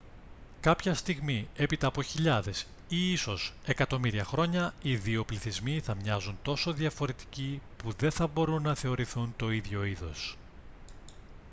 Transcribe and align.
κάποια 0.59 0.93
στιγμή 0.93 1.47
έπειτα 1.55 1.87
από 1.87 2.01
χιλιάδες 2.01 2.65
ή 2.87 3.11
ίσως 3.11 3.53
εκατομμύρια 3.65 4.23
χρόνια 4.23 4.73
οι 4.81 4.95
δύο 4.95 5.23
πληθυσμοί 5.25 5.79
θα 5.79 5.95
μοιάζουν 5.95 6.37
τόσο 6.41 6.73
διαφορετικοί 6.73 7.61
που 7.77 7.91
δεν 7.91 8.11
θα 8.11 8.27
μπορούν 8.27 8.61
να 8.61 8.75
θεωρηθούν 8.75 9.33
το 9.37 9.51
ίδιο 9.51 9.83
είδος 9.83 10.37